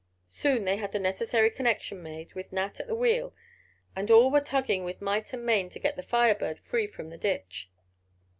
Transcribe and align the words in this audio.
Soon 0.31 0.65
they 0.65 0.77
had 0.77 0.93
the 0.93 0.97
necessary 0.97 1.51
connection 1.51 2.01
made, 2.01 2.33
with 2.33 2.51
Nat 2.51 2.79
at 2.79 2.87
the 2.87 2.95
wheel, 2.95 3.35
and 3.95 4.09
all 4.09 4.31
were 4.31 4.41
tugging 4.41 4.83
with 4.83 4.99
might 4.99 5.31
and 5.31 5.45
main 5.45 5.69
to 5.69 5.77
get 5.77 5.95
the 5.95 6.01
Fire 6.01 6.33
Bird 6.33 6.57
free 6.57 6.87
from 6.87 7.11
the 7.11 7.19
ditch. 7.19 7.69